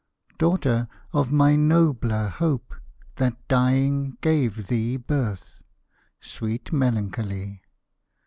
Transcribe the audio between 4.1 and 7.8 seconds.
gave thee birth, Sweet Melancholy!